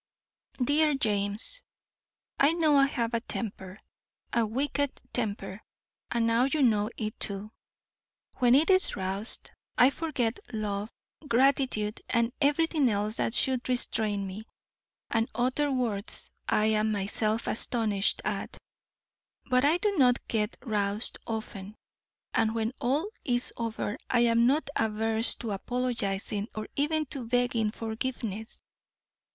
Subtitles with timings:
[0.63, 1.61] DEAR JAMES:
[2.39, 3.77] I know I have a temper,
[4.33, 5.61] a wicked temper,
[6.09, 7.51] and now you know it too.
[8.37, 10.91] When it is roused, I forget love,
[11.27, 14.47] gratitude, and everything else that should restrain me,
[15.11, 18.57] and utter words I am myself astonished at.
[19.51, 21.75] But I do not get roused often,
[22.33, 27.69] and when all is over I am not averse to apologising or even to begging
[27.69, 28.63] forgiveness.